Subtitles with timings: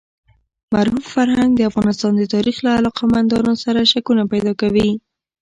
[0.73, 4.89] مرحوم فرهنګ د افغانستان د تاریخ له علاقه مندانو سره شکونه پیدا کوي.